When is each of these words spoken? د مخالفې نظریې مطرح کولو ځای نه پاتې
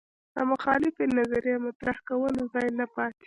د 0.35 0.37
مخالفې 0.51 1.05
نظریې 1.17 1.55
مطرح 1.65 1.97
کولو 2.07 2.41
ځای 2.53 2.67
نه 2.79 2.85
پاتې 2.93 3.19